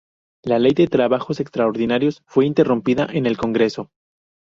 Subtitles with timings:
[0.41, 3.91] La ley de trabajos extraordinarios fue interrumpida en el Congreso.